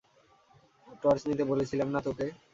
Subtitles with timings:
[1.03, 2.25] Torch নিতে বলেছিলাম না তোকে?